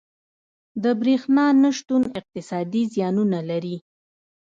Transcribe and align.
•د 0.83 0.85
برېښنا 1.01 1.45
نه 1.63 1.69
شتون 1.77 2.03
اقتصادي 2.19 2.83
زیانونه 2.93 3.39
لري. 3.49 3.77